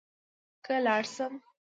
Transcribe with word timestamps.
که 0.65 0.75
لاړ 0.85 1.03
شم. 1.13 1.33